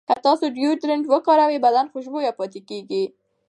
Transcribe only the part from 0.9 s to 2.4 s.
وکاروئ، بدن خوشبویه